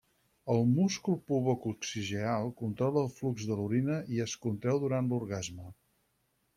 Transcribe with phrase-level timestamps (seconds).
[0.53, 5.73] El múscul pubococcigeal controla el flux de l'orina i es contreu durant l'orgasme.